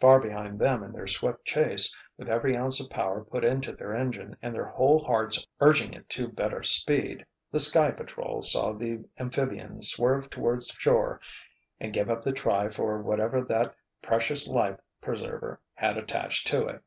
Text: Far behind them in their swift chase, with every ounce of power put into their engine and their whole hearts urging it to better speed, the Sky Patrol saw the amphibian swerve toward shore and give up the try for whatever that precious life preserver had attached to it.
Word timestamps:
Far 0.00 0.18
behind 0.18 0.58
them 0.58 0.82
in 0.82 0.90
their 0.90 1.06
swift 1.06 1.44
chase, 1.44 1.94
with 2.16 2.28
every 2.28 2.56
ounce 2.56 2.80
of 2.82 2.90
power 2.90 3.22
put 3.22 3.44
into 3.44 3.70
their 3.72 3.94
engine 3.94 4.36
and 4.42 4.52
their 4.52 4.66
whole 4.66 4.98
hearts 5.04 5.46
urging 5.60 5.92
it 5.94 6.08
to 6.08 6.26
better 6.26 6.64
speed, 6.64 7.24
the 7.52 7.60
Sky 7.60 7.92
Patrol 7.92 8.42
saw 8.42 8.72
the 8.72 9.08
amphibian 9.20 9.80
swerve 9.82 10.30
toward 10.30 10.64
shore 10.64 11.20
and 11.78 11.92
give 11.92 12.10
up 12.10 12.24
the 12.24 12.32
try 12.32 12.68
for 12.68 13.00
whatever 13.00 13.40
that 13.40 13.72
precious 14.02 14.48
life 14.48 14.80
preserver 15.00 15.60
had 15.74 15.96
attached 15.96 16.48
to 16.48 16.66
it. 16.66 16.82